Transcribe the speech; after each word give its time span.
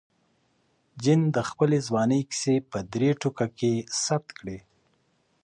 جین 1.01 1.21
د 1.35 1.37
خپلې 1.49 1.77
ځوانۍ 1.87 2.21
کیسې 2.29 2.55
په 2.71 2.79
درې 2.93 3.09
ټوکه 3.21 3.47
کې 3.57 3.73
ثبت 4.03 4.29
کړې. 4.37 4.57